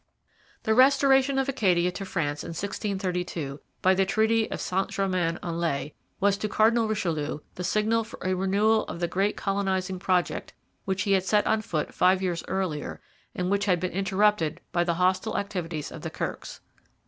[0.63, 5.59] The restoration of Acadia to France in 1632, by the Treaty of St Germain en
[5.59, 10.53] Laye, was to Cardinal Richelieu the signal for a renewal of the great colonizing project
[10.85, 12.99] which he had set on foot five years earlier
[13.35, 16.61] and which had been interrupted by the hostile activities of the Kirkes.